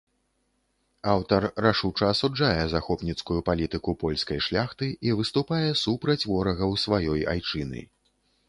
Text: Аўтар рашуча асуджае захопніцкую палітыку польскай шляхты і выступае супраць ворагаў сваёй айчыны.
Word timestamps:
Аўтар 1.15 1.43
рашуча 1.65 2.05
асуджае 2.13 2.63
захопніцкую 2.73 3.39
палітыку 3.49 3.95
польскай 4.05 4.39
шляхты 4.49 4.91
і 5.11 5.17
выступае 5.23 5.63
супраць 5.85 6.21
ворагаў 6.33 6.71
сваёй 6.87 7.21
айчыны. 7.37 7.89